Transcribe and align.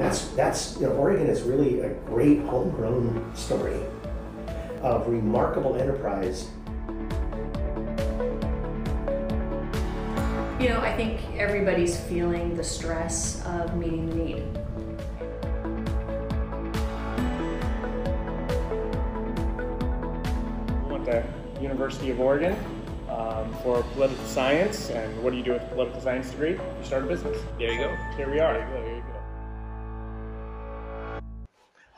that's 0.00 0.28
that's 0.28 0.76
you 0.80 0.86
know 0.86 0.92
Oregon 0.92 1.26
is 1.26 1.42
really 1.42 1.80
a 1.80 1.90
great 2.06 2.40
homegrown 2.42 3.32
story 3.36 3.80
of 4.82 5.06
remarkable 5.06 5.76
enterprise. 5.76 6.48
You 10.58 10.68
know, 10.68 10.80
I 10.80 10.94
think 10.96 11.20
everybody's 11.36 11.98
feeling 11.98 12.54
the 12.56 12.64
stress 12.64 13.44
of 13.46 13.76
meeting 13.76 14.08
the 14.10 14.14
need. 14.14 14.42
We 20.84 20.92
went 20.92 21.04
to 21.06 21.24
University 21.60 22.10
of 22.10 22.20
Oregon 22.20 22.56
um, 23.08 23.54
for 23.62 23.82
political 23.94 24.24
science. 24.26 24.90
And 24.90 25.22
what 25.22 25.30
do 25.30 25.38
you 25.38 25.44
do 25.44 25.52
with 25.52 25.62
a 25.62 25.66
political 25.66 26.00
science 26.00 26.30
degree? 26.30 26.52
You 26.52 26.84
start 26.84 27.04
a 27.04 27.06
business. 27.06 27.38
There 27.58 27.72
you 27.72 27.78
go. 27.78 27.96
Here 28.16 28.30
we 28.30 28.38
are. 28.38 28.99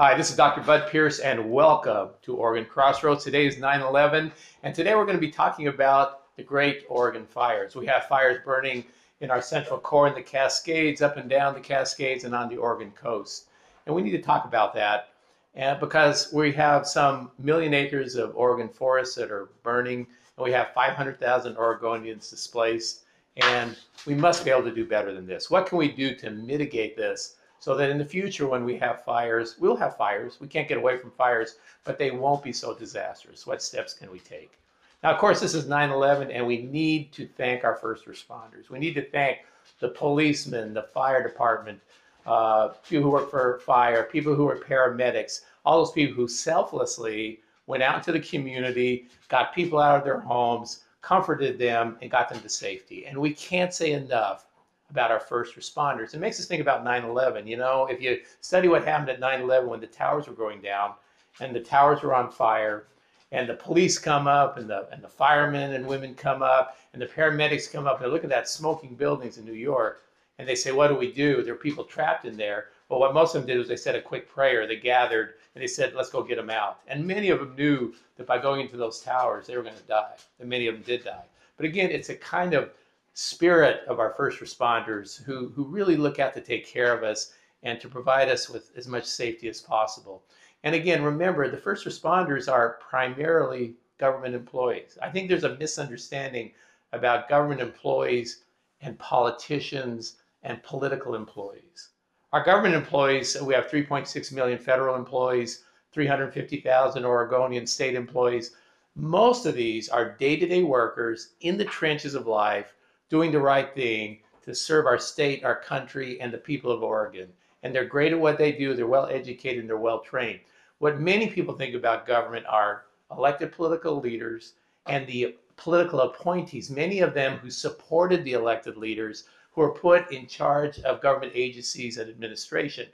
Hi, 0.03 0.17
this 0.17 0.31
is 0.31 0.37
Dr. 0.37 0.63
Bud 0.63 0.91
Pierce, 0.91 1.21
and 1.21 1.53
welcome 1.53 2.09
to 2.23 2.35
Oregon 2.35 2.65
Crossroads. 2.65 3.23
Today 3.23 3.47
is 3.47 3.59
9 3.59 3.83
11, 3.83 4.33
and 4.65 4.75
today 4.75 4.97
we're 4.97 5.05
going 5.05 5.17
to 5.17 5.21
be 5.21 5.31
talking 5.31 5.69
about 5.69 6.35
the 6.35 6.43
Great 6.43 6.83
Oregon 6.89 7.25
Fires. 7.25 7.77
We 7.77 7.87
have 7.87 8.07
fires 8.07 8.41
burning 8.45 8.85
in 9.21 9.31
our 9.31 9.41
central 9.41 9.79
core 9.79 10.09
in 10.09 10.15
the 10.15 10.21
Cascades, 10.21 11.03
up 11.03 11.19
and 11.19 11.31
down 11.31 11.55
the 11.55 11.61
Cascades, 11.61 12.25
and 12.25 12.35
on 12.35 12.49
the 12.49 12.57
Oregon 12.57 12.91
coast. 12.91 13.47
And 13.87 13.95
we 13.95 14.03
need 14.03 14.11
to 14.11 14.21
talk 14.21 14.45
about 14.45 14.75
that 14.75 15.11
and 15.55 15.79
because 15.79 16.33
we 16.33 16.51
have 16.51 16.85
some 16.85 17.31
million 17.39 17.73
acres 17.73 18.17
of 18.17 18.35
Oregon 18.35 18.69
forests 18.69 19.15
that 19.15 19.31
are 19.31 19.51
burning, 19.63 20.09
and 20.37 20.45
we 20.45 20.51
have 20.51 20.75
500,000 20.75 21.55
Oregonians 21.55 22.29
displaced, 22.29 23.05
and 23.37 23.79
we 24.05 24.17
must 24.17 24.45
be 24.45 24.51
able 24.51 24.65
to 24.65 24.75
do 24.75 24.85
better 24.85 25.15
than 25.15 25.29
this. 25.29 25.49
What 25.49 25.67
can 25.67 25.79
we 25.79 25.93
do 25.93 26.17
to 26.17 26.31
mitigate 26.31 26.97
this 26.97 27.37
so 27.63 27.77
that 27.77 27.91
in 27.91 27.99
the 27.99 28.05
future, 28.05 28.49
when 28.49 28.65
we 28.65 28.77
have 28.77 29.05
fires, 29.05 29.55
we'll 29.57 29.77
have 29.77 29.97
fires. 29.97 30.39
We 30.41 30.49
can't 30.49 30.67
get 30.67 30.79
away 30.79 30.97
from 30.97 31.13
fires, 31.13 31.59
but 31.85 31.97
they 31.97 32.11
won't 32.11 32.43
be 32.43 32.53
so 32.53 32.75
disastrous. 32.75 33.47
What 33.47 33.63
steps 33.63 33.95
can 33.95 34.11
we 34.11 34.19
take? 34.19 34.59
Now, 35.05 35.13
of 35.13 35.19
course, 35.19 35.39
this 35.39 35.55
is 35.55 35.69
9 35.69 35.91
11, 35.91 36.33
and 36.33 36.45
we 36.45 36.63
need 36.63 37.13
to 37.13 37.25
thank 37.25 37.63
our 37.63 37.77
first 37.77 38.07
responders. 38.07 38.69
We 38.69 38.81
need 38.81 38.95
to 38.95 39.09
thank 39.11 39.43
the 39.79 39.91
policemen, 39.91 40.75
the 40.75 40.83
fire 40.83 41.23
department, 41.23 41.79
uh, 42.27 42.71
people 42.89 43.05
who 43.05 43.11
work 43.11 43.31
for 43.31 43.61
fire, 43.61 44.09
people 44.11 44.35
who 44.35 44.49
are 44.49 44.57
paramedics, 44.57 45.43
all 45.65 45.79
those 45.79 45.93
people 45.93 46.17
who 46.17 46.27
selflessly 46.27 47.43
went 47.69 47.85
out 47.85 47.95
into 47.95 48.11
the 48.11 48.19
community, 48.19 49.07
got 49.29 49.55
people 49.55 49.79
out 49.79 49.97
of 49.97 50.03
their 50.03 50.19
homes, 50.19 50.83
comforted 51.01 51.61
them, 51.61 51.97
and 52.03 52.11
got 52.11 52.29
them 52.29 52.41
to 52.41 52.49
safety. 52.49 53.07
And 53.07 53.17
we 53.17 53.33
can't 53.33 53.73
say 53.73 53.93
enough 53.93 54.47
about 54.93 55.11
our 55.11 55.21
first 55.21 55.57
responders. 55.57 56.15
It 56.15 56.21
makes 56.21 56.39
us 56.39 56.47
think 56.47 56.61
about 56.61 56.85
9 56.85 57.05
11. 57.05 57.47
You 57.47 57.57
know, 57.57 57.87
if 57.91 58.01
you 58.01 58.21
study 58.41 58.69
what 58.69 58.85
happened 58.85 59.11
at 59.11 59.21
9 59.21 59.41
11 59.41 59.69
when 59.69 59.81
the 59.81 59.87
towers 59.87 60.29
were 60.29 60.35
going 60.35 60.61
down 60.61 60.93
and 61.41 61.55
the 61.55 61.61
towers 61.61 62.03
were 62.03 62.15
on 62.15 62.31
fire, 62.31 62.87
and 63.33 63.49
the 63.49 63.55
police 63.55 63.99
come 63.99 64.27
up, 64.27 64.59
and 64.59 64.69
the, 64.69 64.87
and 64.93 65.03
the 65.03 65.09
firemen 65.09 65.73
and 65.73 65.87
women 65.87 66.15
come 66.15 66.43
up, 66.43 66.77
and 66.93 67.01
the 67.01 67.07
paramedics 67.07 67.73
come 67.73 67.87
up, 67.87 68.03
and 68.03 68.13
look 68.13 68.25
at 68.25 68.31
that 68.31 68.47
smoking 68.47 68.95
buildings 68.95 69.39
in 69.39 69.47
New 69.47 69.55
York, 69.55 70.03
and 70.39 70.47
they 70.47 70.55
say, 70.55 70.71
What 70.71 70.89
do 70.89 70.95
we 70.95 71.11
do? 71.11 71.43
There 71.43 71.55
are 71.55 71.57
people 71.57 71.85
trapped 71.85 72.27
in 72.27 72.37
there. 72.37 72.67
Well, 72.91 73.01
what 73.01 73.15
most 73.15 73.35
of 73.35 73.41
them 73.41 73.49
did 73.49 73.57
was 73.57 73.69
they 73.69 73.77
said 73.77 73.95
a 73.95 74.03
quick 74.03 74.29
prayer. 74.29 74.67
They 74.67 74.77
gathered 74.77 75.37
and 75.55 75.63
they 75.63 75.67
said, 75.67 75.95
let's 75.95 76.11
go 76.11 76.23
get 76.23 76.37
them 76.37 76.51
out. 76.51 76.81
And 76.87 77.07
many 77.07 77.31
of 77.31 77.39
them 77.39 77.55
knew 77.57 77.95
that 78.17 78.27
by 78.27 78.39
going 78.39 78.61
into 78.61 78.77
those 78.77 79.01
towers, 79.01 79.47
they 79.47 79.57
were 79.57 79.63
going 79.63 79.77
to 79.77 79.83
die. 79.83 80.13
And 80.41 80.49
many 80.49 80.67
of 80.67 80.75
them 80.75 80.83
did 80.83 81.05
die. 81.05 81.25
But 81.57 81.67
again, 81.67 81.91
it's 81.91 82.09
a 82.09 82.15
kind 82.15 82.53
of 82.55 82.71
spirit 83.15 83.83
of 83.89 83.99
our 84.01 84.15
first 84.17 84.41
responders 84.41 85.23
who, 85.23 85.49
who 85.51 85.65
really 85.65 85.97
look 85.97 86.19
out 86.19 86.33
to 86.35 86.41
take 86.41 86.67
care 86.67 86.97
of 86.97 87.03
us 87.03 87.33
and 87.63 87.81
to 87.81 87.89
provide 87.89 88.29
us 88.29 88.49
with 88.49 88.71
as 88.77 88.89
much 88.89 89.05
safety 89.05 89.49
as 89.49 89.61
possible. 89.61 90.25
And 90.65 90.75
again, 90.75 91.03
remember, 91.03 91.49
the 91.49 91.57
first 91.57 91.87
responders 91.87 92.51
are 92.51 92.79
primarily 92.81 93.75
government 93.99 94.35
employees. 94.35 94.99
I 95.03 95.11
think 95.11 95.29
there's 95.29 95.45
a 95.45 95.57
misunderstanding 95.57 96.53
about 96.93 97.29
government 97.29 97.61
employees 97.61 98.45
and 98.81 98.99
politicians 98.99 100.17
and 100.43 100.63
political 100.63 101.15
employees. 101.15 101.91
Our 102.33 102.43
government 102.43 102.75
employees, 102.75 103.41
we 103.43 103.55
have 103.55 103.69
3.6 103.69 104.33
million 104.33 104.59
federal 104.59 104.97
employees, 104.97 105.65
350,000 105.93 107.05
Oregonian 107.05 107.67
state 107.67 107.95
employees. 107.95 108.57
Most 108.97 109.47
of 109.47 109.55
these 109.55 109.89
are 109.89 110.17
day 110.17 110.37
to 110.37 110.47
day 110.47 110.63
workers 110.63 111.35
in 111.41 111.57
the 111.59 111.65
trenches 111.65 112.15
of 112.15 112.27
life, 112.27 112.75
doing 113.13 113.31
the 113.31 113.39
right 113.39 113.75
thing 113.75 114.19
to 114.43 114.55
serve 114.55 114.87
our 114.87 114.99
state, 114.99 115.45
our 115.45 115.61
country, 115.61 116.19
and 116.23 116.33
the 116.33 116.39
people 116.39 116.73
of 116.73 116.83
Oregon. 116.83 117.29
And 117.63 117.75
they're 117.75 117.85
great 117.85 118.11
at 118.11 118.19
what 118.19 118.39
they 118.39 118.53
do, 118.53 118.73
they're 118.75 118.87
well 118.87 119.07
educated, 119.07 119.61
and 119.61 119.69
they're 119.69 119.77
well 119.77 120.01
trained. 120.01 120.41
What 120.79 120.99
many 120.99 121.29
people 121.29 121.55
think 121.55 121.75
about 121.75 122.07
government 122.07 122.47
are 122.49 122.87
elected 123.15 123.53
political 123.53 124.01
leaders 124.01 124.55
and 124.87 125.07
the 125.07 125.37
political 125.59 126.01
appointees, 126.01 126.71
many 126.71 127.01
of 127.01 127.13
them 127.13 127.37
who 127.37 127.51
supported 127.51 128.25
the 128.25 128.33
elected 128.33 128.79
leaders 128.79 129.25
who 129.53 129.61
are 129.61 129.75
put 129.75 130.11
in 130.11 130.27
charge 130.27 130.81
of 130.81 131.03
government 131.03 131.33
agencies 131.35 131.99
and 131.99 132.09
administration. 132.09 132.87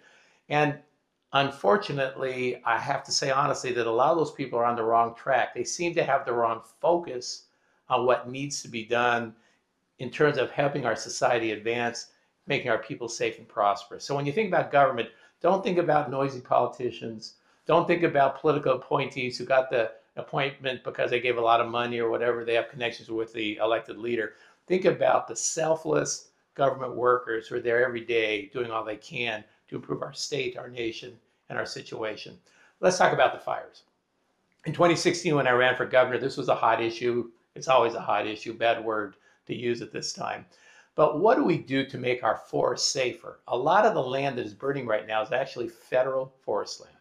And 0.49 0.81
unfortunately, 1.33 2.61
I 2.65 2.77
have 2.81 3.05
to 3.05 3.13
say 3.13 3.31
honestly 3.31 3.71
that 3.73 3.87
a 3.87 3.91
lot 3.91 4.11
of 4.11 4.19
those 4.19 4.33
people 4.33 4.59
are 4.59 4.65
on 4.65 4.75
the 4.75 4.83
wrong 4.83 5.15
track. 5.15 5.55
They 5.55 5.63
seem 5.63 5.95
to 5.95 6.03
have 6.03 6.27
the 6.27 6.33
wrong 6.33 6.63
focus 6.81 7.45
on 7.89 8.05
what 8.05 8.29
needs 8.29 8.63
to 8.63 8.69
be 8.69 8.85
done 8.85 9.37
in 9.99 10.11
terms 10.11 10.39
of 10.39 10.51
helping 10.51 10.87
our 10.87 10.97
society 10.97 11.53
advance, 11.53 12.09
making 12.47 12.71
our 12.71 12.79
people 12.79 13.09
safe 13.09 13.39
and 13.39 13.49
prosperous. 13.49 14.05
So 14.05 14.15
when 14.15 14.27
you 14.27 14.33
think 14.33 14.49
about 14.49 14.73
government, 14.73 15.09
don't 15.41 15.63
think 15.63 15.79
about 15.79 16.11
noisy 16.11 16.41
politicians. 16.41 17.35
Don't 17.67 17.87
think 17.87 18.03
about 18.03 18.41
political 18.41 18.75
appointees 18.75 19.37
who 19.37 19.45
got 19.45 19.71
the 19.71 19.93
appointment 20.17 20.83
because 20.85 21.11
they 21.11 21.21
gave 21.21 21.37
a 21.37 21.41
lot 21.41 21.61
of 21.61 21.69
money 21.69 21.99
or 22.01 22.11
whatever, 22.11 22.45
they 22.45 22.55
have 22.55 22.71
connections 22.71 23.11
with 23.11 23.33
the 23.33 23.57
elected 23.57 23.99
leader. 23.99 24.35
Think 24.67 24.85
about 24.85 25.29
the 25.29 25.37
selfless, 25.37 26.31
government 26.55 26.97
workers 26.97 27.47
who 27.47 27.55
are 27.55 27.61
there 27.61 27.85
every 27.85 28.01
day 28.01 28.51
doing 28.53 28.71
all 28.71 28.85
they 28.85 28.97
can 28.97 29.45
to 29.69 29.77
improve 29.77 30.03
our 30.03 30.13
state, 30.13 30.59
our 30.59 30.69
nation, 30.69 31.17
and 31.49 31.59
our 31.59 31.67
situation. 31.67 32.37
Let's 32.81 32.99
talk 32.99 33.13
about 33.13 33.33
the 33.33 33.39
fires. 33.39 33.85
In 34.67 34.73
2016, 34.73 35.35
when 35.35 35.47
I 35.47 35.53
ran 35.53 35.77
for 35.77 35.87
governor, 35.87 36.19
this 36.19 36.37
was 36.37 36.49
a 36.49 36.55
hot 36.55 36.83
issue. 36.83 37.31
It's 37.55 37.69
always 37.69 37.95
a 37.95 38.01
hot 38.01 38.27
issue, 38.27 38.55
bad 38.55 38.85
word 38.85 39.15
to 39.49 39.55
use 39.55 39.83
at 39.83 39.93
this 39.93 40.13
time. 40.13 40.47
But 40.95 41.21
what 41.21 41.37
do 41.37 41.45
we 41.45 41.59
do 41.59 41.87
to 41.87 41.99
make 41.99 42.25
our 42.25 42.37
forests 42.37 42.91
safer? 42.91 43.41
A 43.49 43.57
lot 43.57 43.87
of 43.87 43.95
the 43.95 44.03
land 44.03 44.39
that 44.39 44.47
is 44.47 44.55
burning 44.55 44.87
right 44.87 45.07
now 45.07 45.23
is 45.23 45.33
actually 45.33 45.69
federal 45.69 46.35
forest 46.41 46.81
land. 46.81 46.95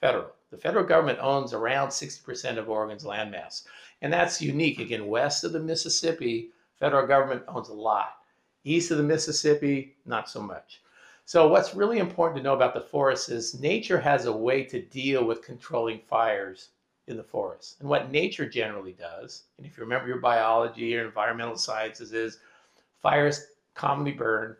Federal. 0.00 0.32
The 0.50 0.58
federal 0.58 0.84
government 0.84 1.20
owns 1.20 1.52
around 1.52 1.88
60% 1.88 2.58
of 2.58 2.68
Oregon's 2.68 3.04
landmass. 3.04 3.64
And 4.00 4.12
that's 4.12 4.42
unique. 4.42 4.80
Again, 4.80 5.06
west 5.06 5.44
of 5.44 5.52
the 5.52 5.60
Mississippi, 5.60 6.50
federal 6.78 7.06
government 7.06 7.44
owns 7.48 7.68
a 7.68 7.74
lot. 7.74 8.16
East 8.64 8.90
of 8.90 8.96
the 8.96 9.04
Mississippi, 9.04 9.96
not 10.04 10.28
so 10.28 10.42
much. 10.42 10.82
So 11.24 11.46
what's 11.46 11.74
really 11.74 11.98
important 11.98 12.38
to 12.38 12.42
know 12.42 12.54
about 12.54 12.74
the 12.74 12.80
forest 12.80 13.28
is 13.28 13.60
nature 13.60 14.00
has 14.00 14.26
a 14.26 14.32
way 14.32 14.64
to 14.64 14.82
deal 14.82 15.24
with 15.24 15.44
controlling 15.44 16.00
fires 16.00 16.70
in 17.08 17.16
the 17.16 17.22
forest. 17.22 17.76
And 17.80 17.88
what 17.88 18.10
nature 18.10 18.48
generally 18.48 18.92
does, 18.92 19.44
and 19.58 19.66
if 19.66 19.76
you 19.76 19.82
remember 19.82 20.08
your 20.08 20.18
biology 20.18 20.96
or 20.96 21.04
environmental 21.04 21.56
sciences, 21.56 22.12
is 22.12 22.38
fires 23.00 23.46
commonly 23.74 24.12
burn, 24.12 24.56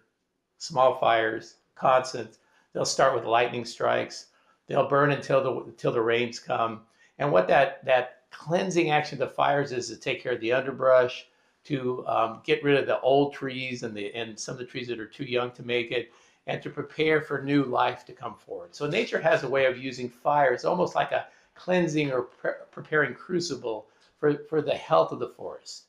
small 0.58 0.98
fires, 0.98 1.56
constant. 1.74 2.38
They'll 2.72 2.84
start 2.84 3.14
with 3.14 3.24
lightning 3.24 3.64
strikes. 3.64 4.26
They'll 4.66 4.88
burn 4.88 5.12
until 5.12 5.42
the 5.42 5.52
until 5.64 5.92
the 5.92 6.00
rains 6.00 6.38
come. 6.38 6.80
And 7.18 7.30
what 7.30 7.48
that 7.48 7.84
that 7.84 8.22
cleansing 8.30 8.90
action 8.90 9.20
of 9.20 9.28
the 9.28 9.34
fires 9.34 9.72
is 9.72 9.88
to 9.88 9.96
take 9.96 10.22
care 10.22 10.32
of 10.32 10.40
the 10.40 10.52
underbrush, 10.52 11.26
to 11.64 12.06
um, 12.06 12.40
get 12.44 12.64
rid 12.64 12.78
of 12.78 12.86
the 12.86 13.00
old 13.00 13.34
trees 13.34 13.82
and 13.82 13.94
the 13.94 14.12
and 14.14 14.38
some 14.38 14.54
of 14.54 14.58
the 14.58 14.64
trees 14.64 14.88
that 14.88 14.98
are 14.98 15.06
too 15.06 15.24
young 15.24 15.50
to 15.52 15.62
make 15.62 15.92
it, 15.92 16.12
and 16.46 16.62
to 16.62 16.70
prepare 16.70 17.20
for 17.20 17.42
new 17.42 17.64
life 17.64 18.04
to 18.06 18.12
come 18.12 18.34
forward. 18.34 18.74
So 18.74 18.88
nature 18.88 19.20
has 19.20 19.44
a 19.44 19.48
way 19.48 19.66
of 19.66 19.78
using 19.78 20.08
fire. 20.08 20.52
It's 20.52 20.64
almost 20.64 20.94
like 20.94 21.12
a 21.12 21.26
cleansing 21.62 22.10
or 22.10 22.22
pre- 22.22 22.50
preparing 22.72 23.14
crucible 23.14 23.86
for, 24.18 24.34
for 24.48 24.60
the 24.60 24.74
health 24.74 25.12
of 25.12 25.20
the 25.20 25.28
forest. 25.28 25.84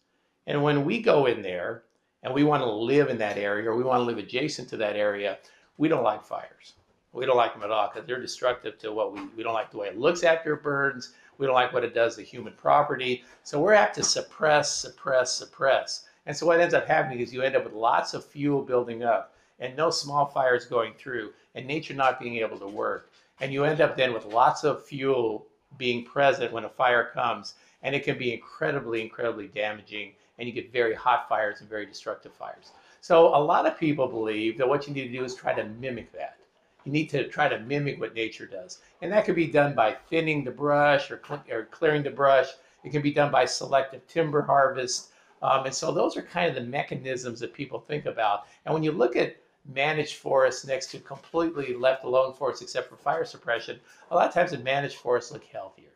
And 0.46 0.62
when 0.62 0.86
we 0.86 1.02
go 1.02 1.26
in 1.26 1.42
there 1.42 1.84
and 2.22 2.32
we 2.32 2.44
want 2.44 2.62
to 2.62 2.70
live 2.70 3.10
in 3.10 3.18
that 3.18 3.38
area 3.38 3.72
or 3.72 3.76
we 3.76 3.84
want 3.84 4.00
to 4.02 4.06
live 4.06 4.20
adjacent 4.20 4.70
to 4.70 4.78
that 4.78 4.96
area, 4.96 5.40
we 5.78 5.88
don't 5.88 6.04
like 6.04 6.24
fires. 6.24 6.74
We 7.12 7.26
don't 7.26 7.38
like 7.38 7.54
them 7.54 7.64
at 7.64 7.72
all 7.72 7.90
because 7.92 8.08
they're 8.08 8.22
destructive 8.22 8.78
to 8.80 8.92
what 8.92 9.14
we, 9.14 9.22
we 9.36 9.42
don't 9.42 9.54
like 9.54 9.72
the 9.72 9.78
way 9.78 9.88
it 9.88 9.98
looks 9.98 10.24
after 10.24 10.54
it 10.54 10.64
burns. 10.64 11.14
We 11.40 11.48
don't 11.48 11.56
like 11.56 11.74
what 11.74 11.84
it 11.84 11.96
does 11.96 12.16
to 12.18 12.22
human 12.22 12.54
property. 12.54 13.24
So 13.44 13.60
we're 13.60 13.74
apt 13.74 13.96
to 13.96 14.04
suppress, 14.04 14.76
suppress, 14.76 15.34
suppress. 15.34 16.06
And 16.28 16.38
so 16.38 16.46
what 16.46 16.62
ends 16.62 16.76
up 16.76 16.88
happening 16.88 17.20
is 17.20 17.34
you 17.34 17.42
end 17.42 17.56
up 17.56 17.64
with 17.64 17.74
lots 17.74 18.14
of 18.14 18.24
fuel 18.24 18.62
building 18.62 19.04
up 19.04 19.36
and 19.60 19.76
no 19.76 19.90
small 19.90 20.28
fires 20.28 20.66
going 20.66 20.94
through 21.00 21.34
and 21.56 21.66
nature 21.66 21.96
not 21.96 22.20
being 22.20 22.38
able 22.38 22.60
to 22.60 22.68
work. 22.68 23.12
And 23.42 23.52
you 23.52 23.64
end 23.64 23.82
up 23.82 23.98
then 23.98 24.14
with 24.14 24.26
lots 24.26 24.64
of 24.64 24.86
fuel 24.86 25.48
being 25.78 26.06
present 26.06 26.52
when 26.52 26.66
a 26.66 26.70
fire 26.70 27.12
comes. 27.14 27.56
And 27.82 27.94
it 27.94 28.04
can 28.04 28.18
be 28.18 28.34
incredibly, 28.34 29.02
incredibly 29.02 29.48
damaging. 29.48 30.14
And 30.38 30.48
you 30.48 30.54
get 30.54 30.72
very 30.72 30.96
hot 30.96 31.28
fires 31.28 31.62
and 31.62 31.70
very 31.70 31.86
destructive 31.86 32.34
fires. 32.34 32.72
So 33.02 33.36
a 33.36 33.38
lot 33.38 33.66
of 33.66 33.78
people 33.78 34.08
believe 34.08 34.58
that 34.58 34.68
what 34.68 34.88
you 34.88 34.94
need 34.94 35.08
to 35.08 35.18
do 35.18 35.24
is 35.26 35.36
try 35.36 35.54
to 35.54 35.66
mimic 35.66 36.12
that. 36.14 36.38
You 36.86 36.92
need 36.92 37.10
to 37.10 37.28
try 37.28 37.48
to 37.48 37.60
mimic 37.60 38.00
what 38.00 38.14
nature 38.14 38.46
does. 38.46 38.80
And 39.02 39.12
that 39.12 39.26
could 39.26 39.36
be 39.36 39.48
done 39.48 39.76
by 39.76 39.94
thinning 40.10 40.44
the 40.44 40.52
brush 40.52 41.12
or, 41.12 41.22
cl- 41.26 41.44
or 41.52 41.66
clearing 41.66 42.04
the 42.04 42.10
brush. 42.10 42.48
It 42.84 42.92
can 42.92 43.02
be 43.02 43.14
done 43.14 43.32
by 43.32 43.46
selective 43.46 44.06
timber 44.08 44.42
harvest. 44.42 45.12
Um, 45.42 45.66
and 45.66 45.76
so 45.76 45.92
those 45.92 46.16
are 46.18 46.22
kind 46.22 46.50
of 46.50 46.56
the 46.56 46.70
mechanisms 46.70 47.40
that 47.42 47.54
people 47.54 47.80
think 47.80 48.06
about. 48.06 48.46
And 48.66 48.74
when 48.74 48.84
you 48.84 48.92
look 48.92 49.16
at 49.16 49.36
managed 49.66 50.16
forests 50.16 50.66
next 50.66 50.88
to 50.92 51.00
completely 51.00 51.74
left 51.76 52.04
alone 52.04 52.34
forests 52.34 52.62
except 52.62 52.90
for 52.90 52.98
fire 52.98 53.26
suppression, 53.26 53.80
a 54.12 54.16
lot 54.16 54.28
of 54.28 54.34
times 54.34 54.52
the 54.52 54.58
managed 54.58 54.98
forests 54.98 55.32
look 55.32 55.44
healthier. 55.46 55.90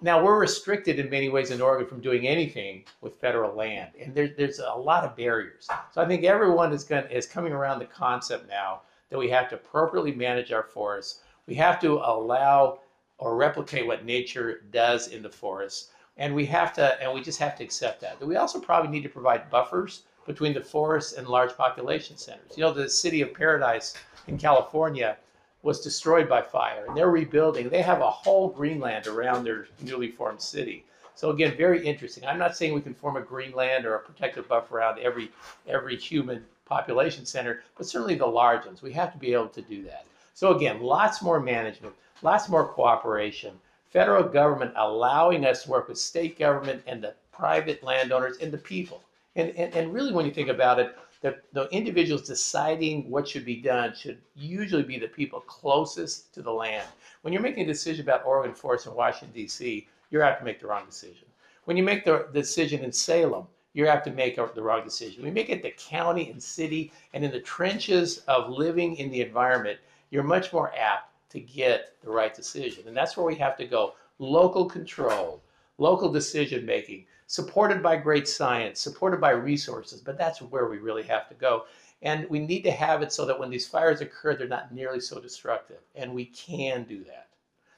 Now 0.00 0.22
we're 0.22 0.38
restricted 0.38 0.98
in 0.98 1.10
many 1.10 1.28
ways 1.28 1.50
in 1.50 1.60
Oregon 1.60 1.86
from 1.86 2.00
doing 2.00 2.26
anything 2.26 2.84
with 3.00 3.20
federal 3.20 3.54
land, 3.54 3.92
and 4.00 4.12
there, 4.14 4.34
there's 4.36 4.58
a 4.58 4.74
lot 4.74 5.04
of 5.04 5.16
barriers. 5.16 5.68
So 5.92 6.02
I 6.02 6.06
think 6.06 6.24
everyone 6.24 6.72
is 6.72 6.82
going 6.82 7.06
is 7.06 7.26
coming 7.26 7.52
around 7.52 7.78
the 7.78 7.84
concept 7.84 8.48
now 8.48 8.80
that 9.10 9.18
we 9.18 9.30
have 9.30 9.48
to 9.50 9.54
appropriately 9.56 10.12
manage 10.12 10.50
our 10.50 10.64
forests. 10.64 11.20
We 11.46 11.54
have 11.54 11.80
to 11.82 11.98
allow 11.98 12.80
or 13.18 13.36
replicate 13.36 13.86
what 13.86 14.04
nature 14.04 14.62
does 14.72 15.08
in 15.08 15.22
the 15.22 15.30
forests, 15.30 15.90
and 16.16 16.34
we 16.34 16.46
have 16.46 16.72
to 16.74 17.00
and 17.00 17.12
we 17.12 17.20
just 17.20 17.38
have 17.38 17.56
to 17.58 17.64
accept 17.64 18.00
that. 18.00 18.20
We 18.26 18.34
also 18.34 18.58
probably 18.58 18.90
need 18.90 19.04
to 19.04 19.08
provide 19.08 19.50
buffers 19.50 20.02
between 20.26 20.54
the 20.54 20.60
forests 20.60 21.14
and 21.14 21.26
large 21.26 21.56
population 21.56 22.16
centers. 22.16 22.56
You 22.56 22.62
know, 22.64 22.72
the 22.72 22.88
city 22.88 23.20
of 23.22 23.34
Paradise 23.34 23.94
in 24.28 24.38
California 24.38 25.16
was 25.62 25.80
destroyed 25.80 26.28
by 26.28 26.42
fire 26.42 26.86
and 26.86 26.96
they're 26.96 27.10
rebuilding. 27.10 27.68
They 27.68 27.82
have 27.82 28.00
a 28.00 28.10
whole 28.10 28.48
greenland 28.48 29.06
around 29.06 29.44
their 29.44 29.68
newly 29.80 30.08
formed 30.08 30.40
city. 30.40 30.84
So 31.14 31.30
again, 31.30 31.56
very 31.56 31.84
interesting. 31.86 32.24
I'm 32.24 32.38
not 32.38 32.56
saying 32.56 32.72
we 32.72 32.80
can 32.80 32.94
form 32.94 33.16
a 33.16 33.20
greenland 33.20 33.84
or 33.84 33.94
a 33.94 34.00
protective 34.00 34.48
buffer 34.48 34.78
around 34.78 34.98
every 34.98 35.30
every 35.68 35.96
human 35.96 36.44
population 36.64 37.26
center, 37.26 37.62
but 37.76 37.86
certainly 37.86 38.14
the 38.14 38.26
large 38.26 38.64
ones. 38.64 38.82
We 38.82 38.92
have 38.94 39.12
to 39.12 39.18
be 39.18 39.32
able 39.32 39.48
to 39.48 39.62
do 39.62 39.82
that. 39.84 40.06
So 40.34 40.56
again, 40.56 40.80
lots 40.80 41.22
more 41.22 41.38
management, 41.38 41.94
lots 42.22 42.48
more 42.48 42.66
cooperation. 42.66 43.52
Federal 43.90 44.24
government 44.24 44.72
allowing 44.76 45.44
us 45.44 45.64
to 45.64 45.70
work 45.70 45.88
with 45.88 45.98
state 45.98 46.38
government 46.38 46.82
and 46.86 47.04
the 47.04 47.14
private 47.30 47.82
landowners 47.82 48.38
and 48.38 48.50
the 48.50 48.58
people. 48.58 49.02
And, 49.36 49.50
and, 49.50 49.74
and 49.74 49.92
really, 49.94 50.12
when 50.12 50.26
you 50.26 50.32
think 50.32 50.48
about 50.48 50.78
it, 50.78 50.96
the, 51.22 51.36
the 51.52 51.68
individuals 51.68 52.26
deciding 52.26 53.08
what 53.08 53.26
should 53.26 53.44
be 53.44 53.56
done 53.56 53.94
should 53.94 54.18
usually 54.34 54.82
be 54.82 54.98
the 54.98 55.08
people 55.08 55.40
closest 55.40 56.34
to 56.34 56.42
the 56.42 56.50
land. 56.50 56.86
When 57.22 57.32
you're 57.32 57.42
making 57.42 57.62
a 57.64 57.66
decision 57.66 58.04
about 58.04 58.26
Oregon 58.26 58.54
forests 58.54 58.86
in 58.86 58.94
Washington, 58.94 59.34
D.C., 59.34 59.86
you're 60.10 60.22
apt 60.22 60.40
to 60.40 60.44
make 60.44 60.60
the 60.60 60.66
wrong 60.66 60.84
decision. 60.84 61.28
When 61.64 61.76
you 61.76 61.82
make 61.82 62.04
the 62.04 62.26
decision 62.34 62.84
in 62.84 62.92
Salem, 62.92 63.46
you're 63.72 63.88
apt 63.88 64.04
to 64.06 64.12
make 64.12 64.36
the 64.36 64.62
wrong 64.62 64.84
decision. 64.84 65.22
When 65.22 65.28
you 65.28 65.34
make 65.34 65.48
it 65.48 65.62
the 65.62 65.72
county 65.78 66.28
and 66.30 66.42
city 66.42 66.92
and 67.14 67.24
in 67.24 67.30
the 67.30 67.40
trenches 67.40 68.18
of 68.28 68.50
living 68.50 68.96
in 68.96 69.10
the 69.10 69.22
environment, 69.22 69.78
you're 70.10 70.22
much 70.22 70.52
more 70.52 70.74
apt 70.76 71.10
to 71.30 71.40
get 71.40 71.94
the 72.02 72.10
right 72.10 72.34
decision. 72.34 72.86
And 72.86 72.96
that's 72.96 73.16
where 73.16 73.24
we 73.24 73.36
have 73.36 73.56
to 73.56 73.64
go. 73.64 73.94
Local 74.18 74.66
control, 74.66 75.40
local 75.82 76.10
decision 76.10 76.64
making, 76.64 77.06
supported 77.26 77.82
by 77.82 77.96
great 77.96 78.28
science, 78.28 78.80
supported 78.80 79.20
by 79.20 79.30
resources, 79.30 80.00
but 80.00 80.16
that's 80.16 80.40
where 80.40 80.66
we 80.68 80.78
really 80.78 81.02
have 81.02 81.28
to 81.28 81.34
go. 81.34 81.64
And 82.02 82.28
we 82.30 82.38
need 82.38 82.62
to 82.62 82.70
have 82.70 83.02
it 83.02 83.12
so 83.12 83.24
that 83.26 83.38
when 83.38 83.50
these 83.50 83.66
fires 83.66 84.00
occur, 84.00 84.34
they're 84.34 84.48
not 84.48 84.72
nearly 84.72 85.00
so 85.00 85.20
destructive. 85.20 85.78
And 85.94 86.14
we 86.14 86.26
can 86.26 86.84
do 86.84 87.04
that. 87.04 87.28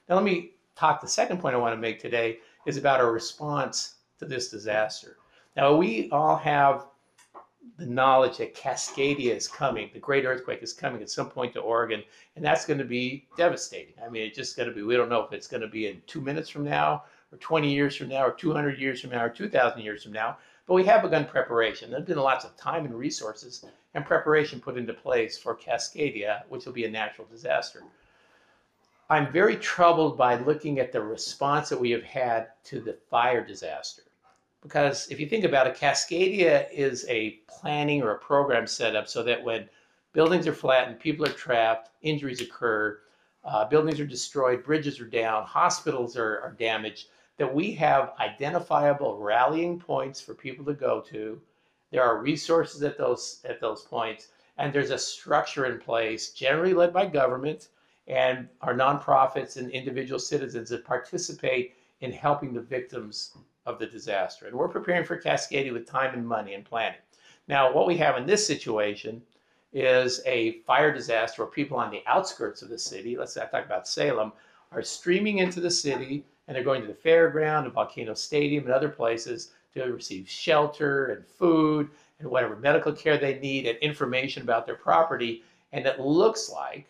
Now, 0.08 0.16
let 0.16 0.24
me 0.24 0.52
talk. 0.76 1.00
The 1.00 1.08
second 1.08 1.40
point 1.40 1.54
I 1.54 1.58
want 1.58 1.74
to 1.74 1.80
make 1.80 2.00
today 2.00 2.38
is 2.66 2.76
about 2.76 3.00
our 3.00 3.12
response 3.12 3.96
to 4.18 4.24
this 4.24 4.48
disaster. 4.48 5.16
Now, 5.56 5.76
we 5.76 6.08
all 6.10 6.36
have 6.36 6.86
the 7.78 7.86
knowledge 7.86 8.38
that 8.38 8.54
Cascadia 8.54 9.34
is 9.34 9.48
coming, 9.48 9.90
the 9.92 9.98
great 9.98 10.24
earthquake 10.24 10.62
is 10.62 10.72
coming 10.72 11.02
at 11.02 11.10
some 11.10 11.30
point 11.30 11.52
to 11.54 11.60
Oregon, 11.60 12.02
and 12.36 12.44
that's 12.44 12.66
going 12.66 12.78
to 12.78 12.84
be 12.84 13.26
devastating. 13.36 13.94
I 14.04 14.08
mean, 14.08 14.22
it's 14.22 14.36
just 14.36 14.56
going 14.56 14.68
to 14.68 14.74
be, 14.74 14.82
we 14.82 14.96
don't 14.96 15.08
know 15.08 15.22
if 15.22 15.32
it's 15.32 15.48
going 15.48 15.62
to 15.62 15.68
be 15.68 15.88
in 15.88 16.02
two 16.06 16.20
minutes 16.20 16.48
from 16.48 16.64
now, 16.64 17.04
or 17.34 17.38
20 17.38 17.72
years 17.72 17.96
from 17.96 18.08
now, 18.08 18.24
or 18.24 18.32
200 18.32 18.78
years 18.78 19.00
from 19.00 19.10
now, 19.10 19.24
or 19.24 19.28
2,000 19.28 19.80
years 19.82 20.02
from 20.02 20.12
now, 20.12 20.38
but 20.66 20.74
we 20.74 20.84
have 20.84 21.02
begun 21.02 21.26
preparation. 21.26 21.90
There's 21.90 22.04
been 22.04 22.16
lots 22.16 22.44
of 22.44 22.56
time 22.56 22.86
and 22.86 22.94
resources 22.94 23.64
and 23.94 24.06
preparation 24.06 24.60
put 24.60 24.78
into 24.78 24.94
place 24.94 25.36
for 25.36 25.54
Cascadia, 25.54 26.42
which 26.48 26.64
will 26.64 26.72
be 26.72 26.84
a 26.84 26.90
natural 26.90 27.26
disaster. 27.30 27.82
I'm 29.10 29.30
very 29.30 29.56
troubled 29.56 30.16
by 30.16 30.36
looking 30.36 30.78
at 30.78 30.92
the 30.92 31.02
response 31.02 31.68
that 31.68 31.80
we 31.80 31.90
have 31.90 32.04
had 32.04 32.48
to 32.64 32.80
the 32.80 32.96
fire 33.10 33.44
disaster. 33.44 34.02
Because 34.62 35.10
if 35.10 35.20
you 35.20 35.28
think 35.28 35.44
about 35.44 35.66
it, 35.66 35.76
Cascadia 35.76 36.66
is 36.72 37.04
a 37.10 37.40
planning 37.46 38.02
or 38.02 38.12
a 38.12 38.18
program 38.18 38.66
set 38.66 38.96
up 38.96 39.06
so 39.06 39.22
that 39.22 39.44
when 39.44 39.68
buildings 40.14 40.46
are 40.46 40.54
flattened, 40.54 41.00
people 41.00 41.26
are 41.26 41.32
trapped, 41.32 41.90
injuries 42.00 42.40
occur, 42.40 43.00
uh, 43.44 43.66
buildings 43.66 44.00
are 44.00 44.06
destroyed, 44.06 44.64
bridges 44.64 44.98
are 44.98 45.06
down, 45.06 45.44
hospitals 45.44 46.16
are, 46.16 46.40
are 46.40 46.56
damaged, 46.58 47.08
that 47.36 47.54
we 47.54 47.72
have 47.72 48.12
identifiable 48.20 49.18
rallying 49.18 49.78
points 49.78 50.20
for 50.20 50.34
people 50.34 50.64
to 50.64 50.74
go 50.74 51.00
to. 51.00 51.40
There 51.90 52.02
are 52.02 52.22
resources 52.22 52.82
at 52.82 52.98
those 52.98 53.40
at 53.44 53.60
those 53.60 53.82
points, 53.82 54.28
and 54.58 54.72
there's 54.72 54.90
a 54.90 54.98
structure 54.98 55.66
in 55.66 55.78
place, 55.78 56.30
generally 56.30 56.74
led 56.74 56.92
by 56.92 57.06
government 57.06 57.68
and 58.06 58.48
our 58.60 58.74
nonprofits 58.74 59.56
and 59.56 59.70
individual 59.70 60.18
citizens 60.18 60.68
that 60.68 60.84
participate 60.84 61.74
in 62.00 62.12
helping 62.12 62.52
the 62.52 62.60
victims 62.60 63.36
of 63.66 63.78
the 63.78 63.86
disaster. 63.86 64.46
And 64.46 64.54
we're 64.54 64.68
preparing 64.68 65.04
for 65.04 65.20
Cascadia 65.20 65.72
with 65.72 65.86
time 65.86 66.14
and 66.14 66.26
money 66.26 66.54
and 66.54 66.64
planning. 66.64 66.98
Now, 67.48 67.72
what 67.72 67.86
we 67.86 67.96
have 67.98 68.16
in 68.16 68.26
this 68.26 68.46
situation 68.46 69.22
is 69.72 70.20
a 70.26 70.60
fire 70.60 70.92
disaster 70.92 71.42
where 71.42 71.50
people 71.50 71.78
on 71.78 71.90
the 71.90 72.02
outskirts 72.06 72.62
of 72.62 72.68
the 72.68 72.78
city, 72.78 73.16
let's 73.16 73.34
say 73.34 73.42
I 73.42 73.46
talk 73.46 73.64
about 73.64 73.88
Salem, 73.88 74.32
are 74.70 74.82
streaming 74.82 75.38
into 75.38 75.60
the 75.60 75.70
city 75.70 76.26
and 76.46 76.54
they're 76.54 76.64
going 76.64 76.82
to 76.82 76.86
the 76.86 76.94
fairground 76.94 77.64
and 77.64 77.72
Volcano 77.72 78.14
Stadium 78.14 78.64
and 78.64 78.72
other 78.72 78.88
places 78.88 79.52
to 79.74 79.84
receive 79.84 80.28
shelter 80.28 81.06
and 81.06 81.26
food 81.26 81.90
and 82.18 82.28
whatever 82.28 82.56
medical 82.56 82.92
care 82.92 83.18
they 83.18 83.38
need 83.38 83.66
and 83.66 83.78
information 83.78 84.42
about 84.42 84.66
their 84.66 84.76
property. 84.76 85.42
And 85.72 85.86
it 85.86 85.98
looks 86.00 86.50
like 86.50 86.86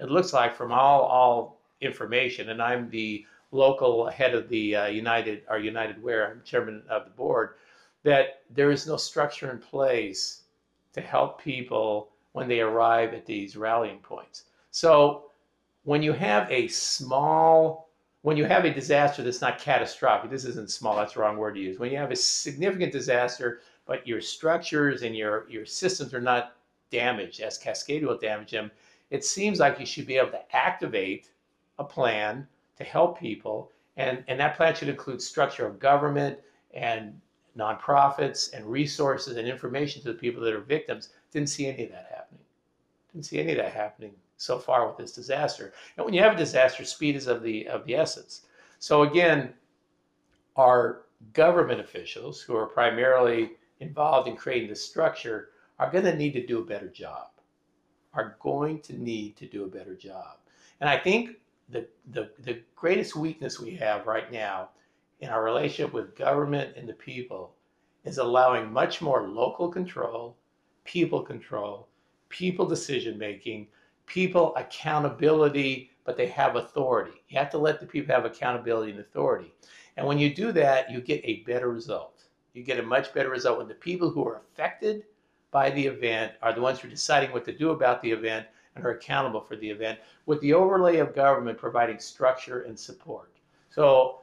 it 0.00 0.10
looks 0.10 0.32
like 0.32 0.54
from 0.56 0.72
all 0.72 1.02
all 1.02 1.60
information, 1.80 2.50
and 2.50 2.60
I'm 2.60 2.90
the 2.90 3.24
local 3.52 4.08
head 4.08 4.34
of 4.34 4.48
the 4.48 4.76
uh, 4.76 4.86
United 4.86 5.42
our 5.48 5.58
United 5.58 6.02
Way, 6.02 6.22
I'm 6.22 6.42
chairman 6.44 6.82
of 6.88 7.04
the 7.04 7.10
board, 7.10 7.54
that 8.02 8.42
there 8.50 8.70
is 8.70 8.86
no 8.86 8.96
structure 8.96 9.50
in 9.50 9.58
place 9.58 10.42
to 10.92 11.00
help 11.00 11.40
people 11.40 12.10
when 12.32 12.48
they 12.48 12.60
arrive 12.60 13.14
at 13.14 13.26
these 13.26 13.56
rallying 13.56 13.98
points. 13.98 14.44
So 14.70 15.30
when 15.84 16.02
you 16.02 16.12
have 16.12 16.50
a 16.50 16.66
small 16.68 17.83
when 18.24 18.38
you 18.38 18.46
have 18.46 18.64
a 18.64 18.72
disaster 18.72 19.22
that's 19.22 19.42
not 19.42 19.58
catastrophic, 19.58 20.30
this 20.30 20.46
isn't 20.46 20.70
small, 20.70 20.96
that's 20.96 21.12
the 21.12 21.20
wrong 21.20 21.36
word 21.36 21.56
to 21.56 21.60
use. 21.60 21.78
When 21.78 21.92
you 21.92 21.98
have 21.98 22.10
a 22.10 22.16
significant 22.16 22.90
disaster, 22.90 23.60
but 23.84 24.06
your 24.06 24.22
structures 24.22 25.02
and 25.02 25.14
your, 25.14 25.46
your 25.50 25.66
systems 25.66 26.14
are 26.14 26.22
not 26.22 26.56
damaged, 26.90 27.42
as 27.42 27.58
Cascadia 27.58 28.06
will 28.06 28.16
damage 28.16 28.50
them, 28.50 28.70
it 29.10 29.26
seems 29.26 29.60
like 29.60 29.78
you 29.78 29.84
should 29.84 30.06
be 30.06 30.16
able 30.16 30.30
to 30.30 30.56
activate 30.56 31.32
a 31.78 31.84
plan 31.84 32.48
to 32.78 32.84
help 32.84 33.20
people. 33.20 33.70
And, 33.98 34.24
and 34.26 34.40
that 34.40 34.56
plan 34.56 34.74
should 34.74 34.88
include 34.88 35.20
structure 35.20 35.66
of 35.66 35.78
government 35.78 36.38
and 36.72 37.20
nonprofits 37.58 38.54
and 38.54 38.64
resources 38.64 39.36
and 39.36 39.46
information 39.46 40.00
to 40.00 40.08
the 40.08 40.18
people 40.18 40.42
that 40.44 40.54
are 40.54 40.60
victims. 40.60 41.10
Didn't 41.30 41.50
see 41.50 41.66
any 41.66 41.84
of 41.84 41.90
that 41.90 42.06
happening. 42.08 42.44
Didn't 43.12 43.26
see 43.26 43.38
any 43.38 43.52
of 43.52 43.58
that 43.58 43.74
happening 43.74 44.12
so 44.36 44.58
far 44.58 44.86
with 44.86 44.96
this 44.96 45.12
disaster. 45.12 45.72
And 45.96 46.04
when 46.04 46.14
you 46.14 46.22
have 46.22 46.34
a 46.34 46.38
disaster, 46.38 46.84
speed 46.84 47.16
is 47.16 47.26
of 47.26 47.42
the 47.42 47.66
of 47.68 47.84
the 47.86 47.94
essence. 47.94 48.42
So 48.78 49.02
again, 49.02 49.54
our 50.56 51.02
government 51.32 51.80
officials 51.80 52.40
who 52.40 52.56
are 52.56 52.66
primarily 52.66 53.52
involved 53.80 54.28
in 54.28 54.36
creating 54.36 54.68
this 54.68 54.84
structure 54.84 55.50
are 55.78 55.90
going 55.90 56.04
to 56.04 56.16
need 56.16 56.32
to 56.32 56.46
do 56.46 56.60
a 56.60 56.64
better 56.64 56.88
job 56.88 57.28
are 58.14 58.36
going 58.40 58.80
to 58.80 59.00
need 59.00 59.36
to 59.36 59.46
do 59.46 59.64
a 59.64 59.68
better 59.68 59.94
job. 59.94 60.38
And 60.80 60.88
I 60.88 60.98
think 60.98 61.36
the, 61.68 61.86
the, 62.10 62.30
the 62.40 62.60
greatest 62.76 63.16
weakness 63.16 63.60
we 63.60 63.74
have 63.76 64.06
right 64.06 64.30
now 64.32 64.70
in 65.20 65.28
our 65.28 65.44
relationship 65.44 65.92
with 65.92 66.16
government 66.16 66.76
and 66.76 66.88
the 66.88 66.94
people 66.94 67.54
is 68.04 68.18
allowing 68.18 68.72
much 68.72 69.00
more 69.00 69.28
local 69.28 69.68
control, 69.68 70.36
people 70.84 71.22
control, 71.22 71.88
people 72.28 72.66
decision 72.66 73.18
making, 73.18 73.66
people 74.06 74.54
accountability, 74.56 75.90
but 76.04 76.16
they 76.16 76.26
have 76.26 76.56
authority. 76.56 77.22
You 77.28 77.38
have 77.38 77.50
to 77.50 77.58
let 77.58 77.80
the 77.80 77.86
people 77.86 78.14
have 78.14 78.24
accountability 78.24 78.92
and 78.92 79.00
authority. 79.00 79.52
And 79.96 80.06
when 80.06 80.18
you 80.18 80.34
do 80.34 80.52
that, 80.52 80.90
you 80.90 81.00
get 81.00 81.20
a 81.24 81.42
better 81.44 81.70
result. 81.70 82.24
You 82.52 82.62
get 82.62 82.78
a 82.78 82.82
much 82.82 83.12
better 83.14 83.30
result 83.30 83.58
when 83.58 83.68
the 83.68 83.74
people 83.74 84.10
who 84.10 84.26
are 84.26 84.36
affected 84.36 85.04
by 85.50 85.70
the 85.70 85.86
event 85.86 86.32
are 86.42 86.52
the 86.52 86.60
ones 86.60 86.80
who 86.80 86.88
are 86.88 86.90
deciding 86.90 87.32
what 87.32 87.44
to 87.44 87.56
do 87.56 87.70
about 87.70 88.02
the 88.02 88.10
event 88.10 88.46
and 88.74 88.84
are 88.84 88.90
accountable 88.90 89.40
for 89.40 89.56
the 89.56 89.70
event, 89.70 90.00
with 90.26 90.40
the 90.40 90.52
overlay 90.52 90.96
of 90.98 91.14
government 91.14 91.58
providing 91.58 91.98
structure 91.98 92.62
and 92.62 92.78
support. 92.78 93.30
So, 93.70 94.20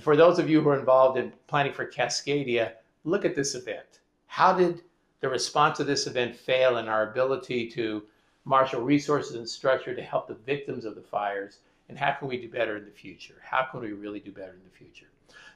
for 0.00 0.16
those 0.16 0.38
of 0.38 0.50
you 0.50 0.60
who 0.60 0.68
are 0.68 0.78
involved 0.78 1.16
in 1.18 1.32
planning 1.46 1.72
for 1.72 1.86
Cascadia, 1.86 2.72
look 3.04 3.24
at 3.24 3.34
this 3.34 3.54
event. 3.54 4.00
How 4.26 4.52
did 4.52 4.82
the 5.20 5.28
response 5.28 5.78
to 5.78 5.84
this 5.84 6.06
event 6.06 6.36
fail 6.36 6.78
in 6.78 6.88
our 6.88 7.10
ability 7.10 7.70
to 7.70 8.02
marshal 8.48 8.80
resources 8.80 9.34
and 9.34 9.46
structure 9.46 9.94
to 9.94 10.00
help 10.02 10.26
the 10.26 10.34
victims 10.34 10.86
of 10.86 10.94
the 10.94 11.02
fires, 11.02 11.58
and 11.90 11.98
how 11.98 12.12
can 12.12 12.28
we 12.28 12.40
do 12.40 12.48
better 12.48 12.78
in 12.78 12.86
the 12.86 12.90
future? 12.90 13.34
How 13.42 13.66
can 13.70 13.80
we 13.80 13.92
really 13.92 14.20
do 14.20 14.32
better 14.32 14.54
in 14.54 14.64
the 14.64 14.76
future? 14.76 15.08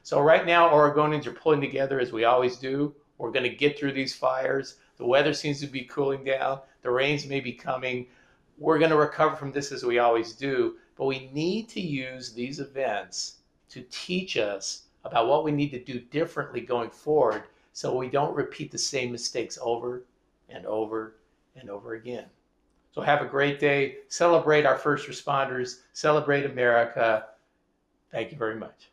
So 0.03 0.21
right 0.21 0.45
now, 0.45 0.69
Oregonians 0.69 1.25
are 1.25 1.31
pulling 1.31 1.59
together 1.59 1.99
as 1.99 2.11
we 2.11 2.25
always 2.25 2.57
do. 2.57 2.93
We're 3.17 3.31
going 3.31 3.49
to 3.49 3.55
get 3.55 3.79
through 3.79 3.93
these 3.93 4.13
fires. 4.13 4.75
The 4.97 5.07
weather 5.07 5.33
seems 5.33 5.59
to 5.61 5.67
be 5.67 5.85
cooling 5.85 6.23
down. 6.23 6.59
The 6.83 6.91
rains 6.91 7.25
may 7.25 7.39
be 7.39 7.53
coming. 7.53 8.05
We're 8.59 8.77
going 8.77 8.91
to 8.91 8.97
recover 8.97 9.35
from 9.35 9.51
this 9.51 9.71
as 9.71 9.83
we 9.83 9.97
always 9.97 10.33
do, 10.33 10.75
but 10.95 11.05
we 11.05 11.31
need 11.33 11.69
to 11.69 11.81
use 11.81 12.31
these 12.31 12.59
events 12.59 13.37
to 13.69 13.83
teach 13.89 14.37
us 14.37 14.83
about 15.03 15.27
what 15.27 15.43
we 15.43 15.51
need 15.51 15.71
to 15.71 15.83
do 15.83 15.99
differently 15.99 16.61
going 16.61 16.91
forward 16.91 17.45
so 17.71 17.97
we 17.97 18.07
don't 18.07 18.35
repeat 18.35 18.71
the 18.71 18.77
same 18.77 19.11
mistakes 19.11 19.57
over 19.59 20.03
and 20.47 20.67
over 20.67 21.15
and 21.55 21.71
over 21.71 21.95
again. 21.95 22.25
So 22.93 23.01
have 23.01 23.21
a 23.21 23.25
great 23.25 23.59
day. 23.59 23.97
Celebrate 24.07 24.65
our 24.65 24.77
first 24.77 25.07
responders. 25.07 25.81
Celebrate 25.93 26.45
America. 26.45 27.25
Thank 28.11 28.31
you 28.31 28.37
very 28.37 28.55
much. 28.55 28.92